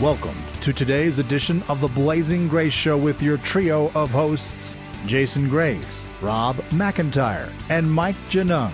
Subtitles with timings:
[0.00, 5.48] Welcome to today's edition of the Blazing Grace Show with your trio of hosts, Jason
[5.48, 8.70] Graves, Rob McIntyre, and Mike Genung.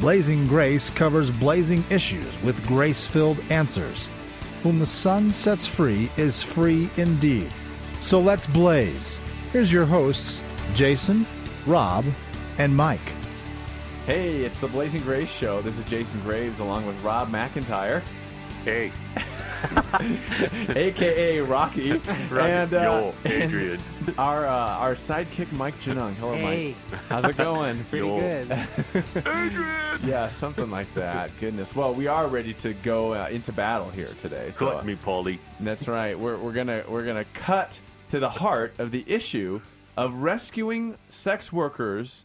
[0.00, 4.08] Blazing Grace covers blazing issues with grace filled answers.
[4.62, 7.52] Whom the Son sets free is free indeed.
[8.00, 9.18] So let's blaze.
[9.52, 10.40] Here's your hosts,
[10.74, 11.26] Jason,
[11.66, 12.06] Rob,
[12.56, 13.12] and Mike.
[14.06, 15.60] Hey, it's the Blazing Grace Show.
[15.60, 18.00] This is Jason Graves along with Rob McIntyre.
[18.64, 18.92] Hey,
[20.76, 23.80] aka Rocky, and, uh, yo, Adrian.
[24.06, 26.14] and our uh, our sidekick Mike Genung.
[26.14, 26.74] Hello, Hey.
[26.90, 27.00] Mike.
[27.08, 27.82] How's it going?
[27.90, 28.18] Pretty Yo.
[28.20, 28.52] good.
[29.16, 30.00] Adrian.
[30.04, 31.30] yeah, something like that.
[31.40, 31.74] Goodness.
[31.74, 34.50] Well, we are ready to go uh, into battle here today.
[34.52, 35.38] So Collect me, Paulie.
[35.60, 36.18] that's right.
[36.18, 37.78] We're we're gonna we're gonna cut
[38.10, 39.60] to the heart of the issue
[39.96, 42.24] of rescuing sex workers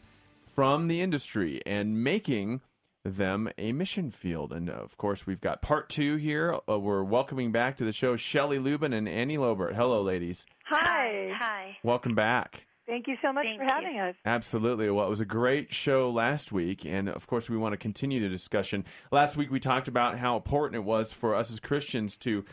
[0.55, 2.61] from the industry and making
[3.09, 4.53] them a mission field.
[4.53, 6.57] And of course, we've got part two here.
[6.69, 9.75] Uh, we're welcoming back to the show Shelley Lubben and Annie Lobert.
[9.75, 10.45] Hello, ladies.
[10.65, 11.31] Hi.
[11.37, 11.77] Hi.
[11.83, 12.65] Welcome back.
[12.87, 13.69] Thank you so much Thank for you.
[13.69, 14.15] having us.
[14.25, 14.89] Absolutely.
[14.89, 18.19] Well, it was a great show last week, and of course, we want to continue
[18.19, 18.83] the discussion.
[19.11, 22.45] Last week, we talked about how important it was for us as Christians to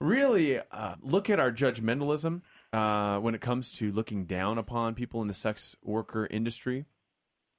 [0.00, 2.40] really uh, look at our judgmentalism
[2.72, 6.86] uh, when it comes to looking down upon people in the sex worker industry,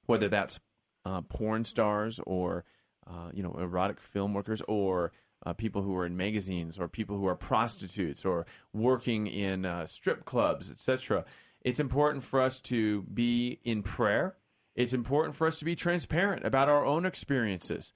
[0.06, 0.58] whether that's
[1.04, 2.64] uh, porn stars or
[3.06, 5.12] uh, you know erotic film workers or
[5.46, 9.86] uh, people who are in magazines or people who are prostitutes or working in uh,
[9.86, 11.24] strip clubs, etc.
[11.62, 14.36] It's important for us to be in prayer.
[14.74, 17.92] It's important for us to be transparent about our own experiences.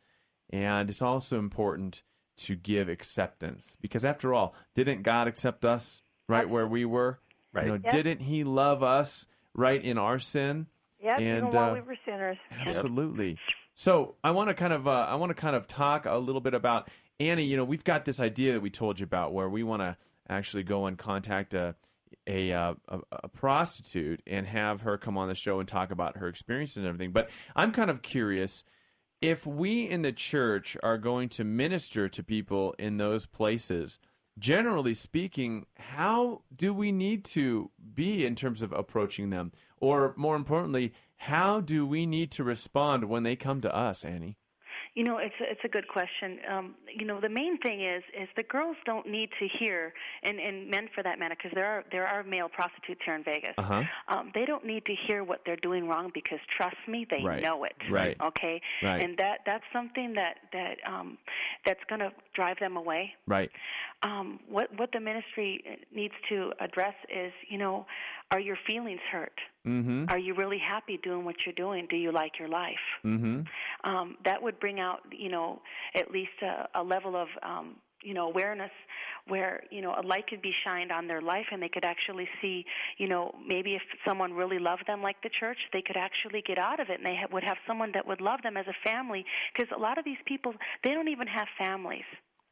[0.51, 2.03] And it's also important
[2.37, 7.21] to give acceptance because, after all, didn't God accept us right where we were?
[7.53, 7.67] Right.
[7.67, 7.93] You know, Yep.
[7.93, 10.67] Didn't He love us right in our sin?
[11.05, 12.39] Yes, And, even while uh, we were sinners.
[12.67, 13.37] Absolutely.
[13.75, 16.41] So I want to kind of uh, I want to kind of talk a little
[16.41, 16.89] bit about
[17.21, 17.45] Annie.
[17.45, 19.99] You know, we've got this idea that we told you about where we want to
[20.31, 21.75] actually go and contact a
[22.27, 26.17] a, uh, a a prostitute and have her come on the show and talk about
[26.17, 27.13] her experiences and everything.
[27.13, 28.65] But I'm kind of curious
[29.21, 33.99] if we in the church are going to minister to people in those places.
[34.39, 39.53] Generally speaking, how do we need to be in terms of approaching them?
[39.85, 44.37] Or more importantly, how do we need to respond when they come to us, Annie?
[44.95, 46.39] You know, it's a, it's a good question.
[46.49, 49.93] Um, you know, the main thing is is the girls don't need to hear,
[50.23, 53.25] and, and men for that matter, because there are there are male prostitutes here in
[53.25, 53.55] Vegas.
[53.59, 53.83] Uh-huh.
[54.09, 57.43] Um, they don't need to hear what they're doing wrong because trust me, they Right.
[57.43, 57.75] know it.
[57.91, 58.17] Right.
[58.23, 58.61] Okay.
[58.85, 59.03] Right.
[59.03, 61.19] And that that's something that that um,
[61.67, 63.15] that's going to drive them away.
[63.27, 63.51] Right.
[64.05, 67.87] Um, what what the ministry needs to address is, you know,
[68.31, 69.39] are your feelings hurt?
[69.67, 70.05] Mm-hmm.
[70.09, 71.87] Are you really happy doing what you're doing?
[71.89, 72.85] Do you like your life?
[73.05, 73.89] Mm-hmm.
[73.89, 75.63] Um, that would bring out, you know,
[75.95, 78.71] at least a, a level of, um, you know, awareness
[79.27, 82.29] where you know a light could be shined on their life and they could actually
[82.43, 82.67] see,
[82.99, 86.59] you know, maybe if someone really loved them like the church, they could actually get
[86.59, 88.89] out of it and they ha- would have someone that would love them as a
[88.89, 90.53] family because a lot of these people
[90.85, 92.05] they don't even have families.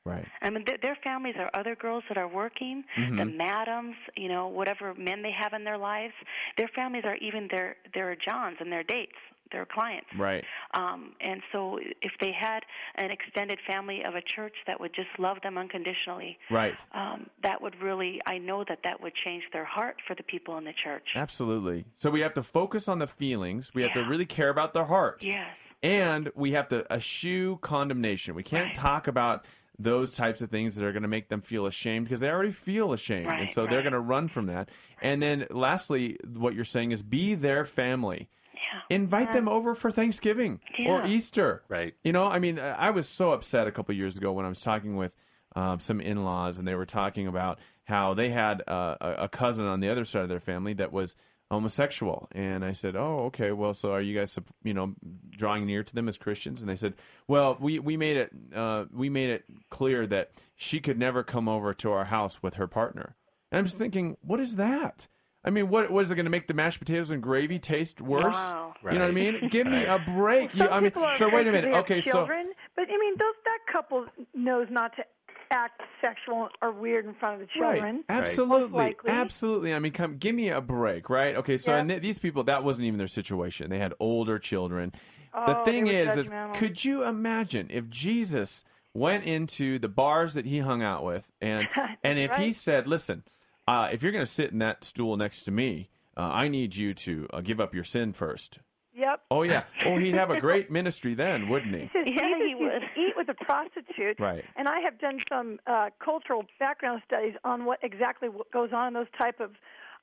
[0.05, 0.27] Right.
[0.41, 4.49] I mean, their, their families are other girls that are working, the madams, you know,
[4.49, 6.15] whatever men they have in their lives.
[6.59, 9.13] Their families are even their their Johns and their dates,
[9.53, 10.09] their clients.
[10.19, 10.45] Right.
[10.75, 12.61] Um, and so, if they had
[12.97, 16.75] an extended family of a church that would just love them unconditionally, Right.
[16.93, 20.59] um, that would really, I know that that would change their heart for the people
[20.59, 21.07] in the church.
[21.15, 21.85] Absolutely.
[21.97, 23.71] So we have to focus on the feelings.
[23.73, 25.23] We have to really care about their heart.
[25.23, 25.47] Yes.
[25.85, 28.35] And we have to eschew condemnation.
[28.35, 28.75] We can't Right.
[28.75, 29.45] talk about
[29.83, 32.53] those types of things that are going to make them feel ashamed because they already
[32.53, 33.27] feel ashamed.
[33.27, 34.71] and Right, so they're going to run from that.
[35.01, 38.29] And then lastly, what you're saying is be their family.
[38.55, 38.97] Yeah.
[38.97, 41.63] Invite them over for Thanksgiving or Easter.
[41.69, 41.95] Right.
[42.05, 44.61] You know, I mean, I was so upset a couple years ago when I was
[44.61, 45.13] talking with
[45.57, 49.29] um, some in laws and they were talking about how they had uh, a, a
[49.29, 51.17] cousin on the other side of their family that was
[51.51, 52.29] homosexual.
[52.33, 54.95] And I said, Oh, okay, well, so are you guys, you know,
[55.31, 56.61] drawing near to them as Christians?
[56.61, 56.95] And they said,
[57.29, 61.49] Well, we, we made it uh, we made it clear that she could never come
[61.49, 63.17] over to our house with her partner.
[63.51, 65.09] And I'm just thinking, what is that?
[65.45, 68.01] I mean, what what is it going to make the mashed potatoes and gravy taste
[68.01, 68.35] worse?
[68.35, 68.75] Wow.
[68.85, 69.49] You know what I mean?
[69.51, 70.55] Give me a break.
[70.55, 71.63] You, I mean, so wait a minute.
[71.65, 75.03] they have Okay, so children, but I mean, those that couple knows not to
[75.51, 77.97] act sexual or weird in front of the children.
[77.97, 78.05] Right.
[78.09, 78.95] Absolutely.
[79.07, 79.75] Absolutely.
[79.75, 81.35] I mean, come give me a break, right?
[81.37, 81.79] Okay, so Yeah.
[81.81, 83.69] and th- these people that wasn't even their situation.
[83.69, 84.93] They had older children.
[85.35, 90.47] the Oh, thing is is could you imagine if Jesus went into the bars that
[90.47, 91.67] he hung out with and
[92.05, 93.23] and if he said, "Listen,
[93.67, 96.77] uh, if you're going to sit in that stool next to me, uh, I need
[96.77, 98.59] you to uh, give up your sin first.
[98.95, 99.23] Yep.
[99.31, 99.65] Oh yeah.
[99.87, 101.81] Oh, he'd have a great ministry then, wouldn't he?
[101.81, 102.83] He says, Yeah, Jesus he would.
[102.97, 104.21] eat with a prostitute.
[104.21, 104.45] Right.
[104.57, 108.89] And I have done some uh, cultural background studies on what exactly what goes on
[108.89, 109.53] in those type of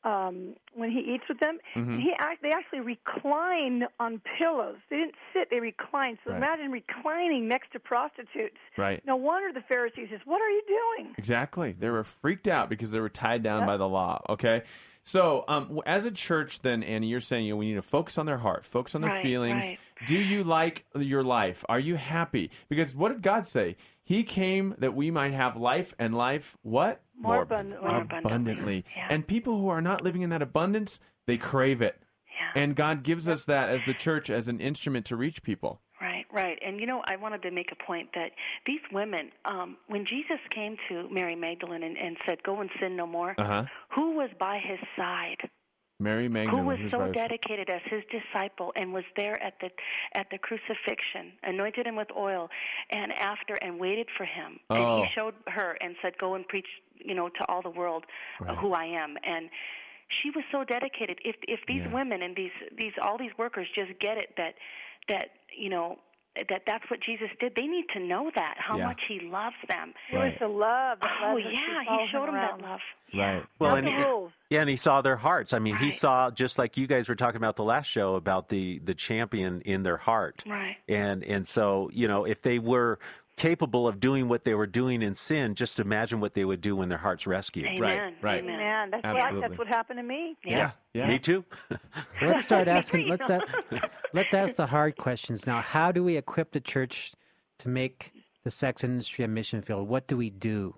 [0.03, 1.57] um, when he eats with them.
[1.75, 1.99] Mm-hmm.
[1.99, 4.77] He act, they actually recline on pillows.
[4.89, 6.17] They didn't sit; they reclined.
[6.23, 6.37] So Right.
[6.37, 8.57] imagine reclining next to prostitutes.
[8.77, 9.05] Right.
[9.05, 11.73] No wonder the Pharisees says, "What are you doing?" Exactly.
[11.77, 14.21] They were freaked out because they were tied down by the law.
[14.29, 14.63] Okay.
[15.01, 18.17] So, um, as a church, then Annie, you're saying you know, we need to focus
[18.17, 19.65] on their heart, focus on their Right, feelings.
[19.65, 19.79] right.
[20.07, 21.63] Do you like your life?
[21.69, 22.51] Are you happy?
[22.67, 23.77] Because what did God say?
[24.03, 27.87] He came that we might have life and life what More abundantly.
[27.89, 28.85] More abundantly.
[28.95, 29.07] Yeah.
[29.09, 32.01] And people who are not living in that abundance, they crave it.
[32.55, 32.61] Yeah.
[32.63, 35.81] And God gives us that as the church as an instrument to reach people.
[36.01, 36.57] Right, right.
[36.65, 38.31] And you know, I wanted to make a point that
[38.65, 42.95] these women, um, when Jesus came to Mary Magdalene and, and said, Go and sin
[42.95, 43.63] no more, Uh huh.
[43.93, 45.37] who was by his side?
[46.01, 46.63] Mary Magdalene.
[46.63, 49.69] who was so dedicated as his disciple and was there at the
[50.13, 52.47] at the crucifixion, anointed him with oil,
[52.89, 54.59] and after and waited for him.
[54.69, 54.75] Oh.
[54.75, 56.67] And he showed her and said, "Go and preach,
[56.99, 58.05] you know, to all the world
[58.41, 58.57] uh, Right.
[58.57, 59.49] who I am." And
[60.21, 61.19] she was so dedicated.
[61.23, 61.93] If if these Yeah.
[61.93, 64.55] women and these these all these workers just get it that
[65.07, 65.99] that you know
[66.49, 68.85] that that's what Jesus did, they need to know that how Yeah.
[68.85, 69.93] much he loves them.
[70.11, 70.99] It was the love.
[71.01, 72.61] That Oh led yeah, he showed them around.
[72.61, 72.79] that love.
[73.13, 73.43] Right.
[73.57, 74.31] Well, and he- rules.
[74.51, 75.51] yeah, and he saw their hearts.
[75.53, 78.49] I mean, he saw just like you guys were talking about the last show about
[78.49, 80.43] the the champion in their heart.
[80.45, 80.77] Right.
[80.87, 82.99] And and so you know, if they were
[83.39, 86.75] capable of doing what they were doing in sin, just imagine what they would do
[86.75, 87.65] when their heart's rescued.
[87.65, 88.15] Amen.
[88.21, 88.43] right.
[88.43, 88.57] Amen.
[88.57, 89.47] Man, that's what, Absolutely.
[89.47, 90.37] that's what happened to me.
[90.45, 90.71] Yeah.
[90.93, 91.07] Yeah.
[91.07, 91.45] Me too.
[92.21, 93.07] Let's start asking.
[93.07, 93.47] Let's ask,
[94.13, 95.61] let's ask the hard questions now.
[95.61, 97.13] How do we equip the church
[97.59, 98.11] to make
[98.43, 99.87] the sex industry a mission field?
[99.87, 100.75] What do we do?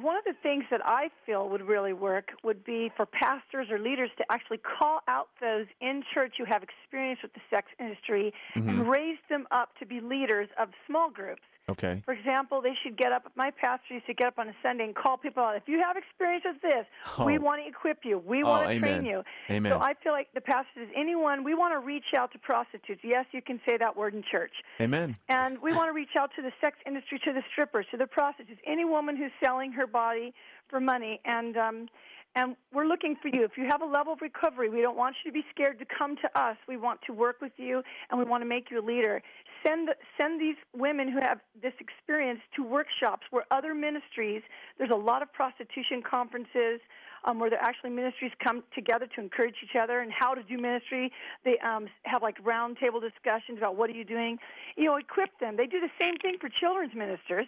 [0.00, 3.78] One of the things that I feel would really work would be for pastors or
[3.78, 8.32] leaders to actually call out those in church who have experience with the sex industry
[8.54, 8.88] and mm-hmm.
[8.88, 11.42] raise them up to be leaders of small groups.
[11.70, 12.02] Okay.
[12.04, 13.30] For example, they should get up.
[13.36, 15.56] My pastor used to get up on a Sunday and call people out.
[15.56, 16.86] If you have experience with this,
[17.24, 17.40] we Oh.
[17.40, 18.18] want to equip you.
[18.18, 18.80] We Oh, want to amen.
[18.90, 19.22] train you.
[19.48, 19.70] Amen.
[19.70, 23.02] So I feel like the pastor says, anyone, we want to reach out to prostitutes.
[23.04, 24.52] Yes, you can say that word in church.
[24.80, 25.16] Amen.
[25.28, 28.08] And we want to reach out to the sex industry, to the strippers, to the
[28.08, 30.34] prostitutes, any woman who's selling her body
[30.68, 31.20] for money.
[31.24, 31.88] And um,
[32.34, 33.44] and we're looking for you.
[33.44, 35.84] If you have a level of recovery, we don't want you to be scared to
[35.84, 36.56] come to us.
[36.66, 39.22] We want to work with you, and we want to make you a leader.
[39.66, 44.42] Send send these women who have this experience to workshops where other ministries.
[44.78, 46.80] There's a lot of prostitution conferences
[47.24, 50.56] um, where there actually ministries come together to encourage each other and how to do
[50.56, 51.12] ministry.
[51.44, 54.38] They um, have like roundtable discussions about what are you doing.
[54.76, 55.56] You know, equip them.
[55.56, 57.46] They do the same thing for children's ministers.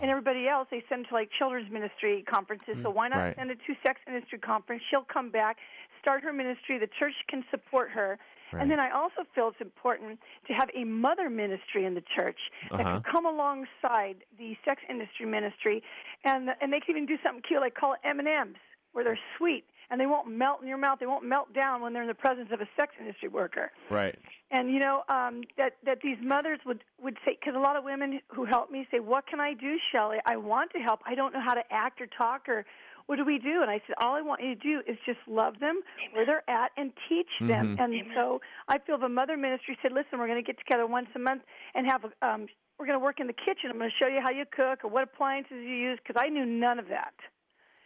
[0.00, 2.76] And everybody else, they send to like children's ministry conferences.
[2.82, 3.36] So why not right.
[3.36, 4.82] send it to sex industry conference?
[4.90, 5.56] She'll come back,
[6.00, 6.78] start her ministry.
[6.78, 8.18] The church can support her.
[8.52, 8.62] Right.
[8.62, 10.18] And then I also feel it's important
[10.48, 12.38] to have a mother ministry in the church
[12.70, 13.00] that Uh-huh.
[13.00, 15.82] can come alongside the sex industry ministry,
[16.24, 18.56] and and they can even do something cute like call it M and M's,
[18.92, 20.98] where they're sweet and they won't melt in your mouth.
[21.00, 23.72] They won't melt down when they're in the presence of a sex industry worker.
[23.90, 24.16] Right.
[24.50, 27.84] And you know um, that that these mothers would would say because a lot of
[27.84, 30.18] women who help me say, "What can I do, Shelley?
[30.26, 31.00] I want to help.
[31.06, 32.64] I don't know how to act or talk or."
[33.06, 33.60] What do we do?
[33.60, 35.80] And I said, all I want you to do is just love them
[36.12, 37.76] where they're at and teach them.
[37.76, 37.82] Mm-hmm.
[37.82, 41.08] And so I feel the mother ministry said, listen, we're going to get together once
[41.16, 41.42] a month
[41.74, 42.46] and have a, um,
[42.78, 43.68] we're going to work in the kitchen.
[43.68, 46.28] I'm going to show you how you cook or what appliances you use because I
[46.28, 47.14] knew none of that.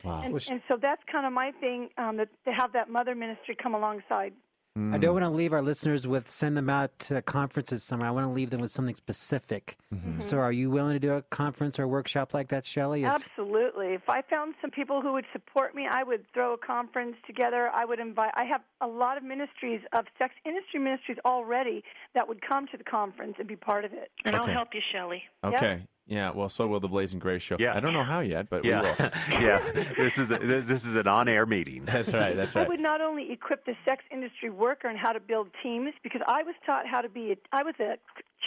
[0.04, 0.22] Wow.
[0.24, 3.14] And, Which- and so that's kind of my thing um, that, to have that mother
[3.14, 4.32] ministry come alongside.
[4.76, 4.92] Mm.
[4.92, 8.08] I don't want to leave our listeners with send them out to conferences somewhere.
[8.08, 9.76] I want to leave them with something specific.
[9.94, 10.08] Mm-hmm.
[10.10, 10.18] Mm-hmm.
[10.18, 13.04] So, are you willing to do a conference or workshop like that, Shelley?
[13.04, 13.94] If- Absolutely.
[13.94, 17.70] If I found some people who would support me, I would throw a conference together.
[17.72, 18.32] I would invite.
[18.34, 21.84] I have a lot of ministries of sex industry ministries already
[22.16, 24.10] that would come to the conference and be part of it.
[24.24, 25.22] And I'll help you, Shelley.
[25.44, 25.84] Okay.
[26.06, 26.32] Yeah.
[26.34, 27.56] Well, so will the Blazing Grace show.
[27.58, 27.74] Yeah.
[27.74, 28.82] I don't know how yet, but we will.
[28.82, 29.72] Yeah, yeah.
[29.96, 31.84] This is a, this is an on-air meeting.
[31.84, 32.36] That's right.
[32.36, 32.66] That's right.
[32.66, 36.20] I would not only equip the sex industry worker on how to build teams, because
[36.28, 37.32] I was taught how to be.
[37.32, 37.94] A, I was a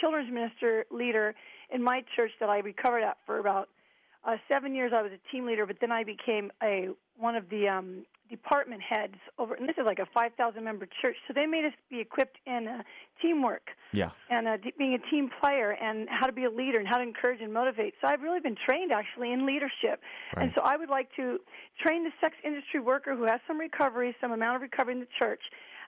[0.00, 1.34] children's minister leader
[1.72, 3.68] in my church that I recovered at for about
[4.24, 4.92] uh, seven years.
[4.94, 6.88] I was a team leader, but then I became a
[7.18, 9.54] one of the um, department heads over.
[9.54, 12.68] And this is like a 5,000 member church, so they made us be equipped in
[12.68, 12.82] uh,
[13.22, 14.10] teamwork Yeah.
[14.30, 17.02] and uh, being a team player and how to be a leader and how to
[17.02, 17.94] encourage and motivate.
[18.00, 20.00] So I've really been trained actually in leadership.
[20.36, 20.44] Right.
[20.44, 21.38] And so I would like to
[21.80, 25.08] train the sex industry worker who has some recovery, some amount of recovery in the
[25.18, 25.40] church,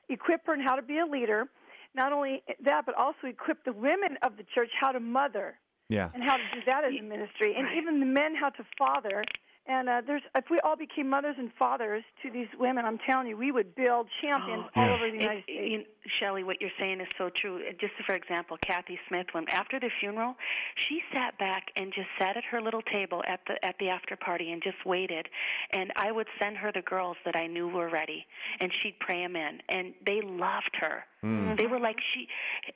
[0.08, 1.46] equip her in how to be a leader.
[1.94, 6.08] Not only that, but also equip the women of the church how to mother Yeah.
[6.14, 9.24] and how to do that as a ministry, and even the men how to father
[9.70, 13.28] And uh, there's if we all became mothers and fathers to these women, I'm telling
[13.28, 15.70] you, we would build champions Oh, all over the It- United States.
[15.70, 15.84] you,
[16.18, 17.58] Shelley, what you're saying is so true.
[17.58, 20.34] Uh, Just for example, Kathy Smith, when after the funeral,
[20.74, 24.16] she sat back and just sat at her little table at the at the after
[24.16, 25.28] party and just waited.
[25.70, 28.26] And I would send her the girls that I knew were ready,
[28.60, 31.04] and she'd pray them in, and they loved her.
[31.24, 31.56] Mm.
[31.56, 32.26] They were like, she,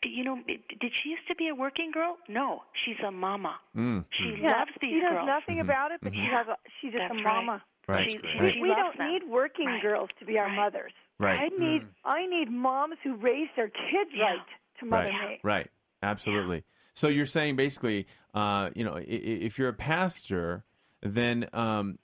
[0.08, 2.16] you know, did she used to be a working girl?
[2.28, 3.56] No, she's a mama.
[3.76, 4.04] Mm.
[4.10, 5.26] She yeah, loves these she knows girls.
[5.26, 7.36] nothing about it, but she has a, she's just That's a right.
[7.44, 7.62] mama.
[7.88, 8.10] Right.
[8.10, 9.12] She, she, We, she we loves don't them.
[9.12, 9.82] need working Right.
[9.82, 10.56] girls to be our Right.
[10.56, 10.92] mothers.
[11.18, 11.38] Right.
[11.40, 14.24] I need I need moms who raise their kids Yeah.
[14.24, 14.38] right
[14.80, 15.28] to mother Right.
[15.30, 15.40] me.
[15.42, 15.70] Right.
[16.02, 16.64] Absolutely.
[16.94, 20.64] So you're saying basically, uh, you know, i- i- if you're a pastor,
[21.02, 21.98] then um,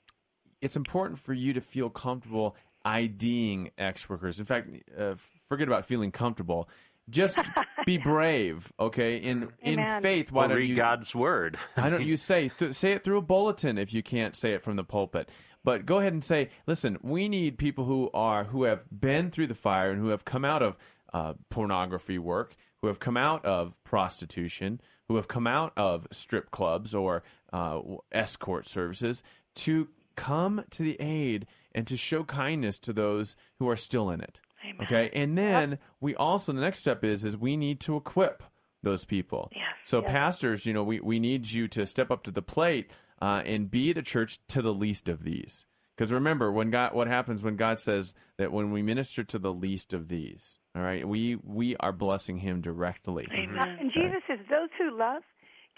[0.61, 4.39] it's important for you to feel comfortable IDing ex workers.
[4.39, 4.69] In fact,
[4.99, 5.15] uh,
[5.51, 6.69] forget about feeling comfortable.
[7.11, 7.37] Just
[7.85, 9.17] be brave, okay?
[9.17, 11.59] In in faith, why Or don't read you God's word.
[11.75, 14.63] why don't you say th- say it through a bulletin if you can't say it
[14.63, 15.29] from the pulpit?
[15.65, 19.49] But go ahead and say, listen, we need people who are who have been through
[19.49, 20.77] the fire and who have come out of
[21.13, 26.53] uh, pornography work, who have come out of prostitution, who have come out of strip
[26.53, 27.81] clubs or uh,
[28.13, 29.25] escort services,
[29.57, 34.21] to come to the aid and to show kindness to those who are still in
[34.21, 34.41] it.
[34.81, 34.87] Amen.
[34.87, 38.43] Okay, and then we also the next step is is we need to equip
[38.83, 39.51] those people.
[39.55, 39.65] Yes.
[39.85, 43.43] So pastors, you know, we, we need you to step up to the plate uh,
[43.45, 45.65] and be the church to the least of these.
[45.97, 49.53] Because remember, when God, what happens when God says that when we minister to the
[49.53, 53.29] least of these, all right, we we are blessing Him directly.
[53.31, 53.77] Amen.
[53.79, 55.23] And Jesus says, "Those who love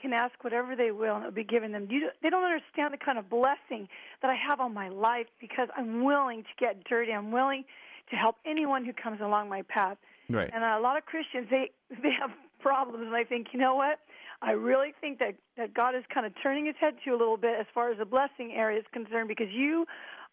[0.01, 2.95] can ask whatever they will, and it will be given them." You, they don't understand
[2.95, 3.89] the kind of blessing
[4.21, 7.11] that I have on my life because I'm willing to get dirty.
[7.13, 7.65] I'm willing
[8.13, 9.97] to help anyone who comes along my path.
[10.31, 10.49] Right.
[10.55, 11.71] And a lot of Christians, they
[12.03, 13.99] they have problems, and I think, you know what?
[14.41, 17.19] I really think that that God is kind of turning His head to you a
[17.19, 19.87] little bit as far as the blessing area is concerned, because you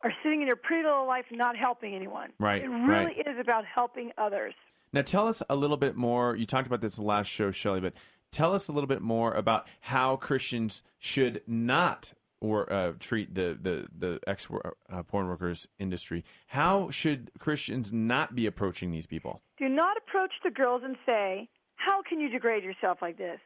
[0.03, 2.29] are sitting in your pretty little life not helping anyone.
[2.39, 3.27] Right, It really right.
[3.27, 4.53] is about helping others.
[4.93, 6.36] Now, tell us a little bit more.
[6.36, 7.93] You talked about this last show, Shelley, but
[8.31, 13.58] tell us a little bit more about how Christians should not or uh, treat the
[13.62, 14.48] the the ex
[14.91, 16.24] uh, porn workers industry.
[16.48, 19.41] How should Christians not be approaching these people?
[19.58, 23.39] Do not approach the girls and say, "How can you degrade yourself like this?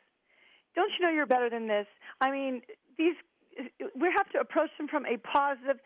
[0.75, 1.87] Don't you know you're better than this?"
[2.21, 2.61] I mean,
[2.97, 3.15] these
[3.99, 5.77] we have to approach them from a positive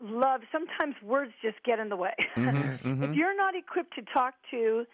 [0.00, 0.40] love.
[0.50, 2.14] Sometimes words just get in the way.
[2.36, 3.04] Mm-hmm.
[3.04, 4.84] If you're not equipped to talk to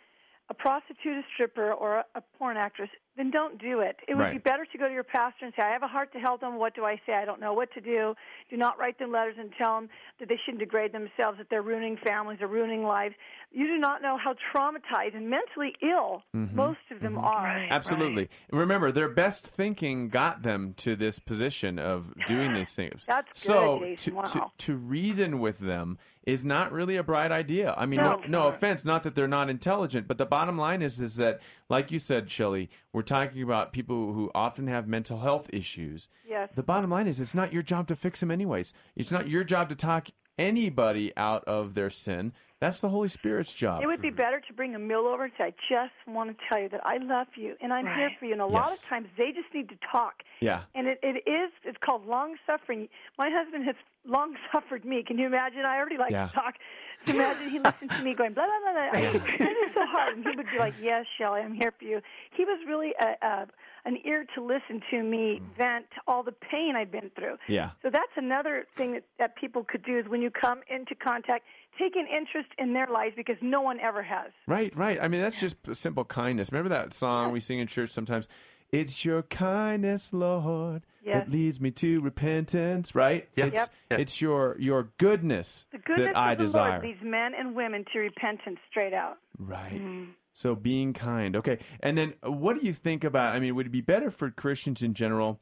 [0.51, 3.97] a prostitute, a stripper, or a porn actress, then don't do it.
[4.09, 4.33] It would Right.
[4.33, 6.41] be better to go to your pastor and say, I have a heart to help
[6.41, 6.57] them.
[6.57, 7.13] What do I say?
[7.15, 8.15] I don't know what to do.
[8.49, 9.89] Do not write them letters and tell them
[10.21, 13.15] that they shouldn't degrade themselves, that they're ruining families or ruining lives.
[13.51, 16.55] You do not know how traumatized and mentally ill Mm-hmm.
[16.57, 17.67] most of them are.
[17.71, 18.29] Absolutely.
[18.51, 23.05] And Remember, their best thinking got them to this position of doing these things.
[23.07, 24.15] That's so good, Jason.
[24.15, 27.75] to, to to reason with them is not really a bright idea.
[27.77, 28.23] I mean, no, No.
[28.29, 31.93] no offense, not that they're not intelligent, but the bottom line is is that, like
[31.93, 36.09] you said, Shelley, we're talking about people who often have mental health issues.
[36.29, 36.49] Yes.
[36.55, 38.73] The bottom line is it's not your job to fix them anyways.
[38.97, 40.09] It's not your job to talk
[40.39, 42.33] anybody out of their sin.
[42.61, 43.83] That's the Holy Spirit's job.
[43.83, 46.45] It would be better to bring a meal over and say, I just want to
[46.49, 48.33] tell you that I love you and I'm here for you.
[48.33, 50.15] And a lot of times they just need to talk.
[50.41, 50.63] Yeah.
[50.75, 52.89] And it, it is, it's called long suffering.
[53.17, 55.05] My husband has long suffered me.
[55.07, 55.61] Can you imagine?
[55.65, 56.27] I already like Yeah.
[56.29, 56.55] to talk.
[57.07, 59.01] Imagine he listened to me going, blah, blah, blah, blah.
[59.01, 60.17] I, is so hard.
[60.17, 62.01] And he would be like, yes, Shelley, I'm here for you.
[62.37, 63.47] He was really a, a,
[63.85, 65.57] an ear to listen to me mm.
[65.57, 67.37] vent all the pain I'd been through.
[67.49, 67.71] Yeah.
[67.83, 71.45] So that's another thing that, that people could do is when you come into contact,
[71.79, 74.31] take an interest in their lives because no one ever has.
[74.47, 74.99] Right, right.
[75.01, 76.51] I mean, that's just simple kindness.
[76.53, 78.29] Remember that song we sing in church sometimes?
[78.71, 81.25] It's your kindness, Lord, Yes.
[81.25, 82.95] that leads me to repentance.
[82.95, 83.29] Right?
[83.35, 83.47] Yep.
[83.49, 83.71] It's, Yep.
[83.91, 84.01] Yep.
[84.01, 86.71] it's your your goodness, The goodness that I of the desire.
[86.73, 89.17] Lord leads men and women to repentance straight out.
[89.39, 89.73] Right.
[89.73, 90.11] Mm-hmm.
[90.33, 91.35] So being kind.
[91.37, 91.59] Okay.
[91.81, 93.35] And then what do you think about?
[93.35, 95.41] I mean, would it be better for Christians in general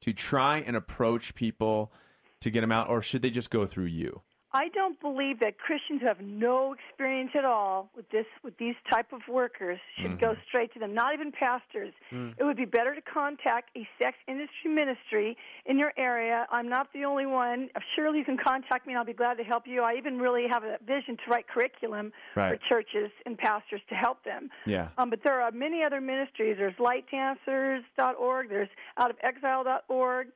[0.00, 1.92] to try and approach people
[2.40, 4.20] to get them out, or should they just go through you?
[4.52, 8.74] I don't believe that Christians who have no experience at all with this with these
[8.90, 10.94] type of workers should go straight to them.
[10.94, 11.92] Not even pastors.
[12.10, 15.36] It would be better to contact a sex industry ministry
[15.66, 16.46] in your area.
[16.50, 17.68] I'm not the only one.
[17.76, 19.82] Uh, Surely you can contact me, and I'll be glad to help you.
[19.82, 22.58] I even really have a vision to write curriculum Right.
[22.58, 24.48] for churches and pastors to help them.
[24.66, 24.88] Yeah.
[24.96, 26.56] Um, but there are many other ministries.
[26.58, 28.48] There's lightdancers.org.
[28.48, 30.28] There's outofexile.org.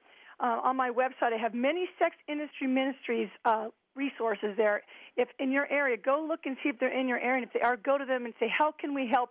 [0.42, 4.82] Uh, on my website, I have many sex industry ministries uh, resources there.
[5.16, 7.42] If in your area, go look and see if they're in your area.
[7.42, 9.30] And if they are, go to them and say, "How can we help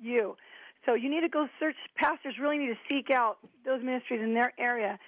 [0.00, 0.36] you?"
[0.86, 1.76] So you need to go search.
[1.96, 4.98] Pastors really need to seek out those ministries in their area.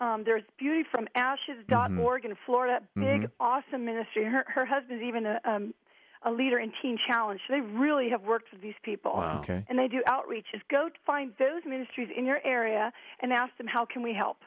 [0.00, 2.80] Um, there's Beauty from Ashes.org in Florida.
[2.96, 4.24] Big, awesome ministry.
[4.24, 5.74] Her, her husband's even a, um,
[6.22, 7.40] a leader in Teen Challenge.
[7.46, 9.12] So they really have worked with these people.
[9.14, 9.40] Wow.
[9.40, 9.64] Okay.
[9.68, 10.46] And they do outreach.
[10.54, 10.60] outreaches.
[10.70, 14.38] Go find those ministries in your area and ask them, how can we help?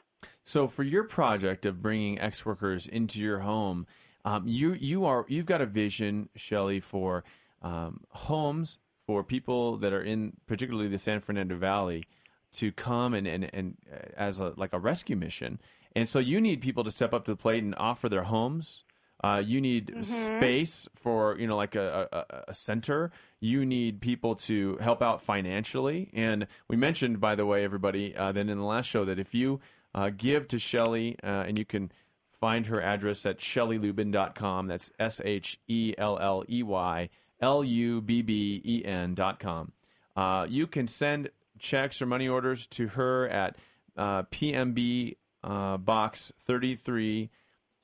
[0.44, 3.88] So for your project of bringing ex workers into your home,
[4.26, 7.24] um, you you are you've got a vision, Shelley, for
[7.62, 12.06] um, homes for people that are in particularly the San Fernando Valley
[12.54, 15.60] to come and and, and uh, as a like a rescue mission.
[15.96, 18.86] And so you need people to step up to the plate and offer their homes.
[19.24, 23.12] Uh, you need space for you know like a, a, a center.
[23.40, 26.10] You need people to help out financially.
[26.14, 29.36] And we mentioned, by the way, everybody, uh, then in the last show that if
[29.36, 29.60] you
[29.94, 31.92] uh, give to Shelley, uh, and you can
[32.40, 34.68] find her address at shelleylubben.com.
[34.68, 37.10] That's S H E L L E Y
[37.42, 39.72] L U B B E N dot com.
[40.16, 41.30] Uh, you can send
[41.60, 43.56] checks or money orders to her at
[43.98, 47.30] uh, PMB uh, Box 33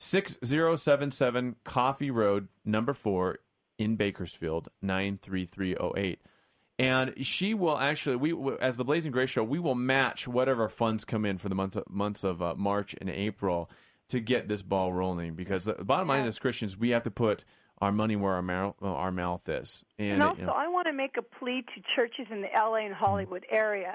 [0.00, 3.38] 6077 Coffee Road, number 4
[3.78, 6.20] in Bakersfield, 93308
[6.78, 11.04] and she will actually we as the Blazing Grace show we will match whatever funds
[11.04, 13.70] come in for the months months of uh, March and April
[14.08, 15.34] to get this ball rolling.
[15.34, 17.44] Because the bottom line as Christians we have to put
[17.80, 20.86] our money where our mouth our mouth is and, And also, you know, I want
[20.86, 23.94] to make a plea to churches in the LA and Hollywood area.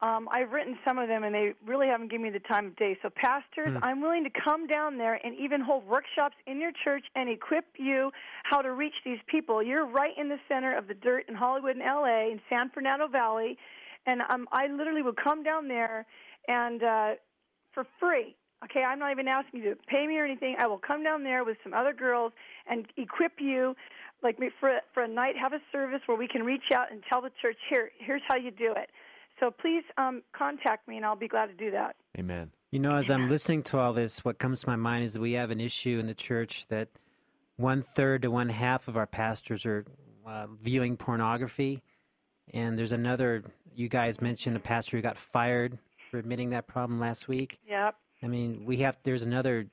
[0.00, 2.76] Um, I've written some of them, and they really haven't given me the time of
[2.76, 2.96] day.
[3.02, 7.04] So, pastors, I'm willing to come down there and even hold workshops in your church
[7.14, 8.10] and equip you
[8.44, 9.62] how to reach these people.
[9.62, 13.08] You're right in the center of the dirt in Hollywood and LA, in San Fernando
[13.08, 13.56] Valley,
[14.06, 16.06] and um, I literally would come down there
[16.48, 17.10] and uh,
[17.72, 18.36] for free.
[18.64, 20.56] Okay, I'm not even asking you to pay me or anything.
[20.58, 22.32] I will come down there with some other girls
[22.66, 23.76] and equip you,
[24.22, 25.36] like me for for a night.
[25.36, 27.90] Have a service where we can reach out and tell the church here.
[27.98, 28.90] Here's how you do it.
[29.40, 31.96] So please um, contact me, and I'll be glad to do that.
[32.18, 35.14] amen You know, as I'm listening to all this, what comes to my mind is
[35.14, 36.88] that we have an issue in the church that
[37.56, 39.84] one third to one half of our pastors are
[40.26, 41.82] uh, viewing pornography.
[42.52, 43.42] And there's another,
[43.74, 45.78] you guys mentioned a pastor who got fired
[46.10, 47.58] for admitting that problem last week.
[47.68, 47.96] Yep.
[48.24, 49.66] I mean, we have, there's another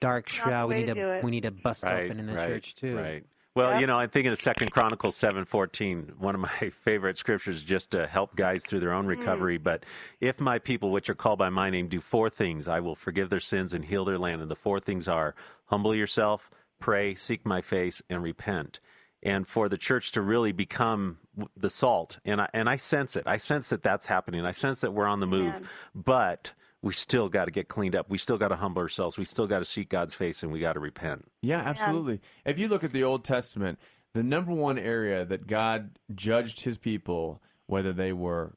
[0.00, 2.74] dark shroud we need to to, we need to bust open in the right, church
[2.74, 2.96] too.
[2.96, 3.24] Right.
[3.54, 3.80] Well, Yep.
[3.80, 6.12] you know, I'm thinking of Second Chronicles seven fourteen.
[6.18, 9.56] One of my favorite scriptures, just to help guys through their own recovery.
[9.56, 9.84] But
[10.20, 13.30] if my people, which are called by my name, do four things, I will forgive
[13.30, 14.42] their sins and heal their land.
[14.42, 15.34] And the four things are:
[15.66, 18.78] humble yourself, pray, seek my face, and repent.
[19.22, 21.16] And for the church to really become
[21.56, 23.22] the salt, and I, and I sense it.
[23.26, 24.44] I sense that that's happening.
[24.44, 25.54] I sense that we're on the move.
[25.54, 25.68] Amen.
[25.94, 28.08] But we still got to get cleaned up.
[28.08, 29.16] We still got to humble ourselves.
[29.18, 31.30] We still got to seek God's face, and we got to repent.
[31.42, 32.20] Yeah, absolutely.
[32.44, 33.78] If you look at the Old Testament,
[34.14, 38.56] the number one area that God judged his people, whether they were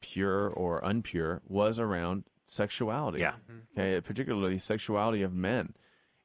[0.00, 3.20] pure or unpure, was around sexuality.
[3.20, 3.34] Yeah.
[3.76, 5.74] Okay, particularly sexuality of men.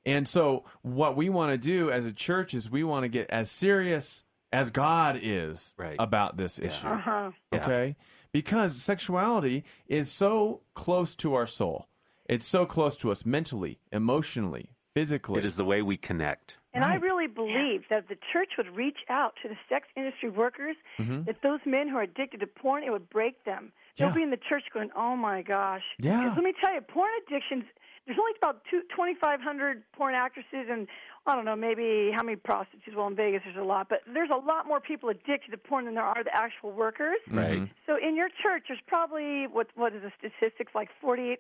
[0.06, 3.30] And so, what we want to do as a church is we want to get
[3.30, 5.96] as serious as God is Right.
[5.98, 6.86] about this issue.
[6.88, 7.32] Uh-huh.
[7.54, 7.94] Yeah.
[8.34, 8.40] Okay?
[8.42, 11.88] Because sexuality is so close to our soul.
[12.28, 15.40] It's so close to us mentally, emotionally, physically.
[15.40, 16.58] It is the way we connect.
[16.76, 20.76] And I really believe that the church would reach out to the sex industry workers,
[20.98, 21.24] mm-hmm.
[21.26, 23.72] that those men who are addicted to porn, it would break them.
[23.98, 24.16] They'll Yeah.
[24.16, 26.24] be in the church going, "Oh my gosh!" Yeah.
[26.24, 27.66] 'Cause let me tell you, porn addictions.
[28.06, 30.88] There's only about two, 2,500 porn actresses, and
[31.26, 32.96] I don't know, maybe how many prostitutes.
[32.96, 35.86] Well, in Vegas, there's a lot, but there's a lot more people addicted to porn
[35.86, 37.20] than there are the actual workers.
[37.30, 37.70] Right.
[37.88, 41.38] So in your church, there's probably what what is the statistics like 48%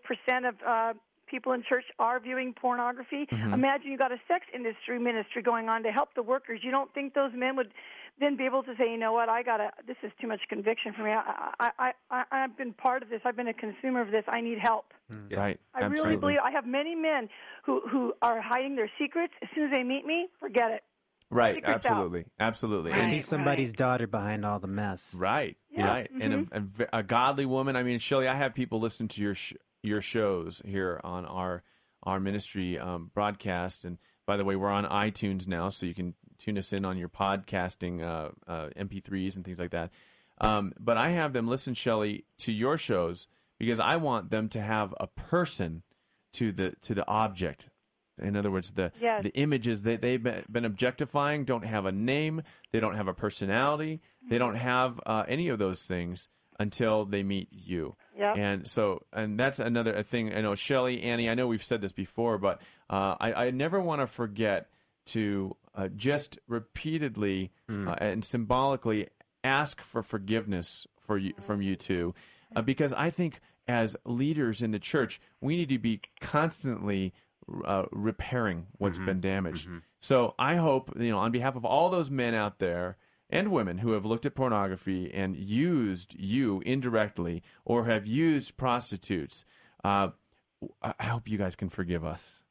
[0.47, 0.93] of uh,
[1.27, 3.27] people in church are viewing pornography.
[3.31, 6.59] Imagine you got a sex industry ministry going on to help the workers.
[6.63, 7.71] You don't think those men would
[8.19, 9.71] then be able to say, you know what, I gotta.
[9.87, 11.11] This is too much conviction for me.
[11.11, 13.21] I I I, I I've been part of this.
[13.25, 14.23] I've been a consumer of this.
[14.27, 14.93] I need help.
[15.35, 15.59] Right.
[15.73, 16.05] I Absolutely.
[16.09, 16.37] really believe.
[16.43, 17.27] I have many men
[17.65, 19.33] who who are hiding their secrets.
[19.41, 20.81] As soon as they meet me, forget it.
[21.31, 21.55] Right.
[21.55, 21.91] Secrets out.
[21.93, 22.25] Absolutely.
[22.39, 22.91] Absolutely.
[22.93, 25.15] I And- see somebody's daughter behind all the mess.
[25.15, 25.87] Right, Yeah.
[25.87, 26.47] right, and
[26.93, 27.75] a godly woman.
[27.75, 31.63] I mean, Shelly, I have people listen to your sh- your shows here on our
[32.03, 33.85] our ministry um, broadcast.
[33.85, 33.97] And
[34.27, 37.09] by the way, we're on iTunes now, so you can tune us in on your
[37.09, 39.91] podcasting uh, uh, MP3s and things like that.
[40.41, 43.27] Um, but I have them listen, Shelly, to your shows
[43.59, 45.83] because I want them to have a person
[46.33, 47.69] to the to the object.
[48.21, 49.23] In other words, the Yes.
[49.23, 53.13] the images that they've been been objectifying don't have a name, they don't have a
[53.13, 56.27] personality, they don't have uh, any of those things
[56.59, 57.95] until they meet you.
[58.17, 58.37] Yep.
[58.37, 60.33] And so, and that's another thing.
[60.33, 61.29] I know Shelly, Annie.
[61.29, 64.67] I know we've said this before, but uh, I, I never want to forget
[65.07, 67.51] to uh, just repeatedly
[67.87, 69.07] uh, and symbolically
[69.43, 72.13] ask for forgiveness for you from you two,
[72.55, 77.13] uh, because I think as leaders in the church, we need to be constantly
[77.65, 79.67] uh, repairing what's been damaged.
[79.99, 82.97] So I hope, you know, on behalf of all those men out there
[83.29, 89.43] and women who have looked at pornography and used you indirectly or have used prostitutes,
[89.83, 90.09] uh,
[90.81, 92.42] I hope you guys can forgive us.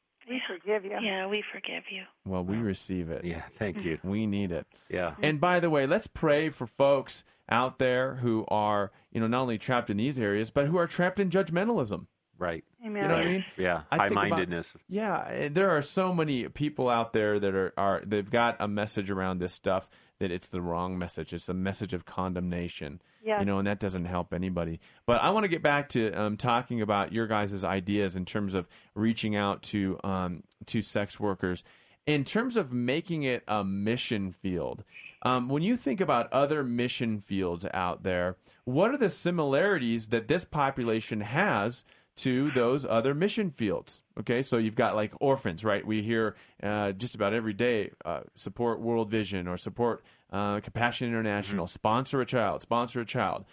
[0.64, 0.98] We forgive you.
[1.01, 2.03] Yeah, we forgive you.
[2.25, 3.25] Well, we receive it.
[3.25, 3.98] Yeah, thank you.
[4.05, 4.66] We need it.
[4.88, 5.14] Yeah.
[5.22, 9.42] And by the way, let's pray for folks out there who are, you know, not
[9.42, 12.07] only trapped in these areas, but who are trapped in judgmentalism.
[12.38, 12.64] Right.
[12.85, 13.03] Amen.
[13.03, 13.44] You know what I mean?
[13.57, 13.83] Yeah.
[13.90, 14.72] I High think about- mindedness.
[14.88, 18.66] Yeah, and there are so many people out there that are, are they've got a
[18.66, 19.88] message around this stuff
[20.22, 21.32] that it's the wrong message.
[21.32, 23.02] It's a message of condemnation.
[23.24, 23.40] Yes.
[23.40, 24.78] You know, and that doesn't help anybody.
[25.04, 28.54] But I want to get back to um, talking about your guys' ideas in terms
[28.54, 31.64] of reaching out to um, to sex workers,
[32.06, 34.85] in terms of making it a mission field.
[35.22, 40.28] Um, when you think about other mission fields out there, what are the similarities that
[40.28, 41.82] this population has
[42.16, 44.03] to those other mission fields.
[44.20, 45.87] Okay, so you've got like orphans, right?
[45.87, 51.09] We hear uh, just about every day uh, support World Vision or support uh, Compassion
[51.09, 53.44] International, sponsor a child, sponsor a child.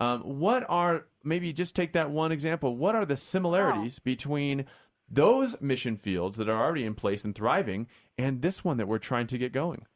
[0.00, 2.76] Um, what are maybe just take that one example?
[2.76, 4.66] What are the similarities between
[5.10, 8.98] those mission fields that are already in place and thriving, and this one that we're
[8.98, 9.86] trying to get going?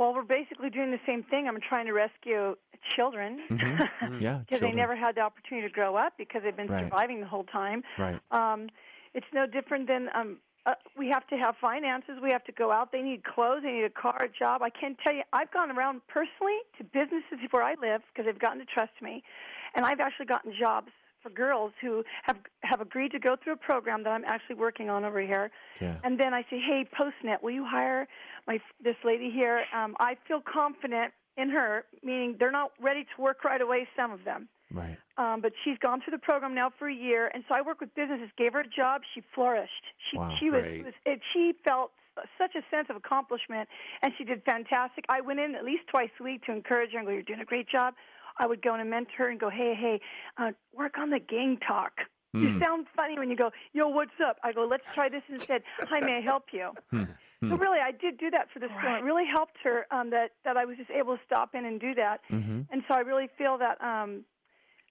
[0.00, 1.46] Well, we're basically doing the same thing.
[1.46, 2.56] I'm trying to rescue
[2.96, 4.20] children Mhm.
[4.22, 6.84] Yeah, because they never had the opportunity to grow up because they've been Right.
[6.84, 7.84] surviving the whole time.
[7.98, 8.18] Right.
[8.30, 8.70] Um,
[9.12, 12.18] it's no different than um, uh, we have to have finances.
[12.22, 12.92] We have to go out.
[12.92, 13.62] They need clothes.
[13.62, 14.62] They need a car, a job.
[14.62, 15.22] I can't tell you.
[15.34, 19.22] I've gone around personally to businesses where I live because they've gotten to trust me,
[19.74, 23.56] and I've actually gotten jobs for girls who have have agreed to go through a
[23.56, 25.50] program that I'm actually working on over here.
[25.80, 25.96] Yeah.
[26.04, 28.08] And then I say, "Hey, Postnet, will you hire
[28.46, 29.64] my this lady here?
[29.74, 33.88] Um, I feel confident in her, meaning they're not ready to work right away.
[33.96, 34.96] Some of them." Right.
[35.18, 37.80] um, but she's gone through the program now for a year, and so I work
[37.80, 38.30] with businesses.
[38.38, 39.84] Gave her a job, she flourished.
[40.10, 41.90] She Wow, she was, was it, she felt
[42.38, 43.68] such a sense of accomplishment,
[44.02, 45.04] and she did fantastic.
[45.08, 47.40] I went in at least twice a week to encourage her and go, "You're doing
[47.40, 47.94] a great job."
[48.38, 50.00] I would go in and mentor and go, "Hey, hey,
[50.36, 51.92] uh, work on the gang talk."
[52.32, 55.62] You sound funny when you go, "Yo, what's up?" I go, "Let's try this instead."
[55.80, 56.72] Hi, may I help you?
[57.48, 58.96] So really, I did do that for this girl.
[58.96, 61.80] It really helped her um, that that I was just able to stop in and
[61.80, 62.20] do that.
[62.30, 62.60] Mm-hmm.
[62.70, 63.80] And so I really feel that.
[63.80, 64.26] Um,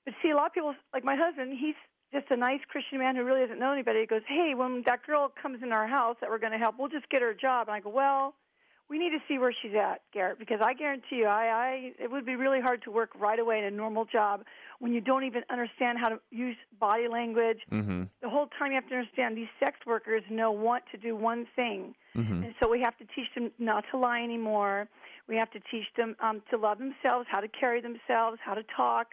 [0.03, 1.75] but see, a lot of people, like my husband, he's
[2.11, 3.99] just a nice Christian man who really doesn't know anybody.
[3.99, 6.77] He goes, "Hey, when that girl comes in our house that we're going to help,
[6.79, 8.33] we'll just get her a job." And I go, "Well,
[8.89, 12.11] we need to see where she's at, Garrett, because I guarantee you, I, I it
[12.11, 14.43] would be really hard to work right away in a normal job
[14.79, 17.59] when you don't even understand how to use body language.
[17.71, 18.03] Mm-hmm.
[18.21, 21.45] The whole time you have to understand these sex workers know want to do one
[21.55, 22.43] thing, Mm-hmm.
[22.43, 24.89] and so we have to teach them not to lie anymore.
[25.27, 28.63] We have to teach them um, to love themselves, how to carry themselves, how to
[28.75, 29.09] talk.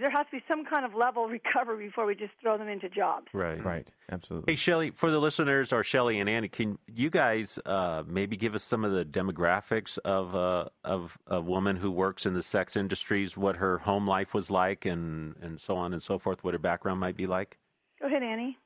[0.00, 2.68] There has to be some kind of level of recovery before we just throw them
[2.68, 3.26] into jobs.
[3.32, 3.64] Right.
[3.64, 3.88] Right.
[4.10, 4.52] Absolutely.
[4.52, 8.54] Hey, Shelly, for the listeners, or Shelly and Annie, can you guys uh, maybe give
[8.56, 12.76] us some of the demographics of uh, of a woman who works in the sex
[12.76, 16.54] industries, what her home life was like, and and so on and so forth, what
[16.54, 17.58] her background might be like?
[18.00, 18.58] Go ahead, Annie.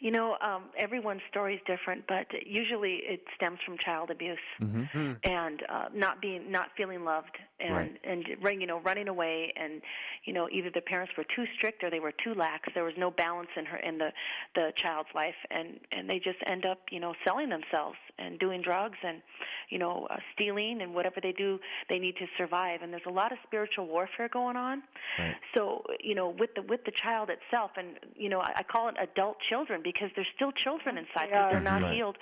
[0.00, 5.12] You know, um, everyone's story is different, but usually it stems from child abuse Mm-hmm.
[5.24, 8.00] and uh, not being, not feeling loved, and Right.
[8.04, 9.82] and run- you know, running away, and
[10.24, 12.68] you know, either the parents were too strict or they were too lax.
[12.74, 14.12] There was no balance in her in the
[14.54, 18.62] the child's life, and and they just end up, you know, selling themselves and doing
[18.62, 19.20] drugs and
[19.70, 22.82] you know, uh, stealing and whatever they do, they need to survive.
[22.82, 24.82] And there's a lot of spiritual warfare going on.
[25.18, 25.34] Right.
[25.54, 28.88] So you know, with the with the child itself, and you know, I, I call
[28.88, 31.50] it adult children because they're still children inside They are.
[31.50, 31.94] they're not Right.
[31.94, 32.16] healed.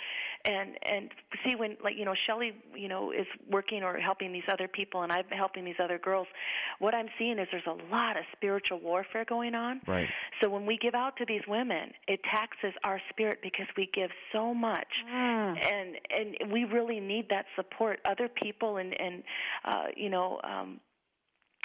[0.44, 1.10] And and
[1.44, 5.02] see when like you know, Shelley, you know, is working or helping these other people,
[5.02, 6.26] and I'm helping these other girls.
[6.78, 9.80] What I'm seeing is there's a lot of spiritual warfare going on.
[9.86, 10.08] Right.
[10.40, 14.10] So when we give out to these women, it taxes our spirit because we give
[14.32, 18.00] so much, and and we really need that support.
[18.04, 19.22] Other people and and
[19.64, 20.40] uh, you know.
[20.44, 20.80] Um,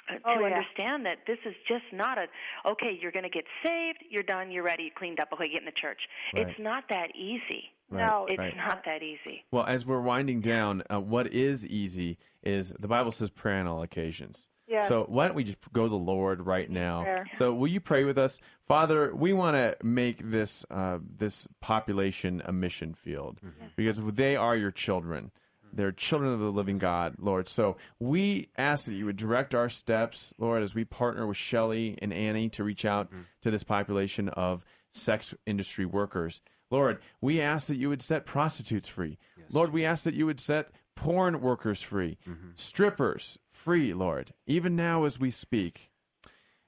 [0.10, 0.47] uh, Oh, to yeah.
[0.47, 2.25] understand that this is just not a
[2.67, 5.60] okay you're going to get saved you're done you're ready you cleaned up okay get
[5.60, 5.99] in the church
[6.36, 6.47] Right.
[6.47, 8.07] it's not that easy Right.
[8.07, 8.57] No, it's Right.
[8.57, 13.12] not that easy Well, as we're winding down, uh, what is easy is the Bible
[13.12, 14.49] says pray on all occasions.
[14.67, 14.88] Yes.
[14.88, 17.03] So why don't we just go to the Lord right now?
[17.03, 17.29] Prayer.
[17.36, 19.13] So will you pray with us, Father?
[19.13, 23.39] We want to make this uh, this population a mission field
[23.75, 25.31] because they are your children.
[25.73, 27.47] They're children of the living God, Lord.
[27.47, 31.97] So we ask that you would direct our steps, Lord, as we partner with Shelley
[32.01, 33.21] and Annie to reach out mm-hmm.
[33.41, 36.41] to this population of sex industry workers.
[36.69, 39.17] Lord, we ask that you would set prostitutes free.
[39.49, 42.49] Lord, we ask that you would set porn workers free, mm-hmm.
[42.55, 45.91] strippers free, Lord, even now as we speak.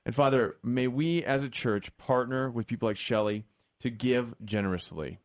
[0.05, 3.45] And Father, may we as a church partner with people like Shelley
[3.79, 5.19] to give generously.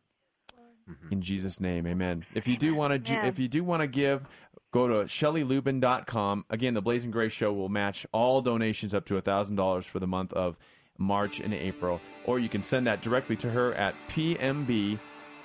[0.89, 1.13] Mm-hmm.
[1.13, 2.25] In Jesus' name, amen.
[2.33, 3.25] If you do want to, Amen.
[3.25, 4.25] if you do want to give,
[4.71, 6.45] go to ShelleyLubben.com.
[6.49, 10.07] Again, the Blazing Grace Show will match all donations up to thousand dollars for the
[10.07, 10.57] month of
[10.97, 14.99] March and April, or you can send that directly to her at PMB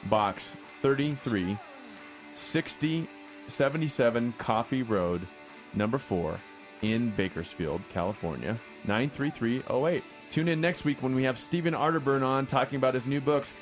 [0.07, 1.59] Box 33,
[2.35, 5.27] 6077 Coffee Road,
[5.75, 6.41] number four,
[6.83, 10.03] in Bakersfield, California, 93308.
[10.31, 13.55] Tune in next week when we have Stephen Arterburn on talking about his new books.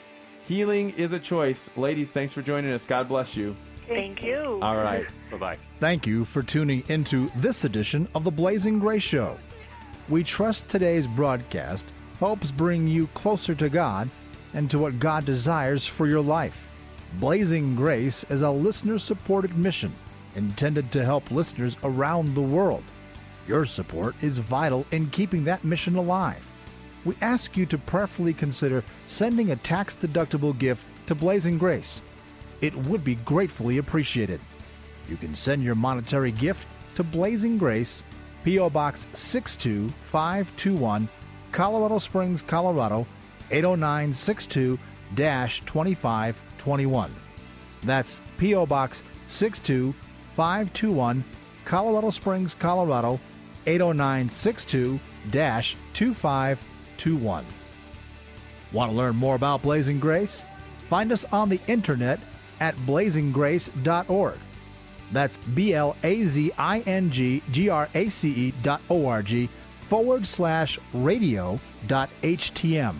[0.46, 1.70] Healing is a choice.
[1.76, 2.84] Ladies, thanks for joining us.
[2.84, 3.56] God bless you.
[3.88, 4.58] Thank you.
[4.62, 5.06] All right.
[5.30, 5.58] Bye bye.
[5.80, 9.38] Thank you for tuning into this edition of the Blazing Grace Show.
[10.08, 11.86] We trust today's broadcast
[12.18, 14.08] helps bring you closer to God
[14.54, 16.68] and to what God desires for your life.
[17.14, 19.92] Blazing Grace is a listener supported mission
[20.34, 22.84] intended to help listeners around the world.
[23.48, 26.46] Your support is vital in keeping that mission alive.
[27.04, 32.00] We ask you to prayerfully consider sending a tax deductible gift to Blazing Grace.
[32.60, 34.40] It would be gratefully appreciated.
[35.08, 38.04] You can send your monetary gift to Blazing Grace,
[38.44, 38.70] P.O.
[38.70, 41.08] Box 62521,
[41.50, 43.04] Colorado Springs, Colorado
[43.50, 44.78] 80962
[45.16, 47.10] 2521.
[47.82, 48.64] That's P.O.
[48.66, 51.24] Box 62521,
[51.64, 53.18] Colorado Springs, Colorado
[53.66, 55.00] 80962
[55.32, 56.71] 2521.
[58.72, 60.44] Want to learn more about Blazing Grace?
[60.88, 62.20] Find us on the internet
[62.60, 64.38] at blazinggrace.org.
[65.12, 69.06] That's B L A Z I N G G R A C E dot O
[69.06, 69.48] R G
[69.88, 72.96] forward slash radio dot HTM.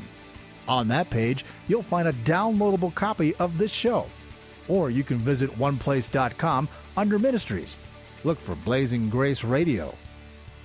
[0.68, 4.06] On that page, you'll find a downloadable copy of this show.
[4.68, 7.78] Or you can visit oneplace.com under ministries.
[8.24, 9.94] Look for Blazing Grace Radio.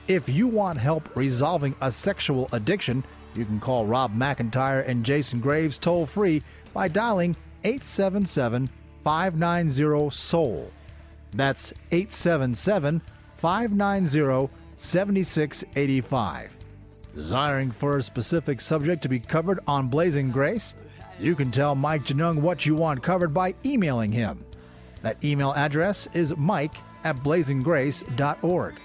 [0.08, 3.04] If you want help resolving a sexual addiction,
[3.38, 8.70] you can call Rob McIntyre and Jason Graves toll free by dialing 877
[9.04, 10.72] 590 SOUL.
[11.34, 13.02] That's 877
[13.36, 16.58] 590 7685.
[17.16, 20.76] Desiring for a specific subject to be covered on Blazing Grace?
[21.20, 24.46] You can tell Mike Genung what you want covered by emailing him.
[25.02, 28.80] That email address is mike at blazinggrace.org.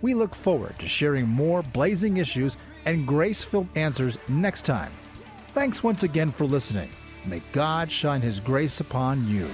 [0.00, 2.56] We look forward to sharing more blazing issues
[2.88, 4.90] and grace filled answers next time.
[5.52, 6.88] Thanks once again for listening.
[7.26, 9.50] May God shine His grace upon you.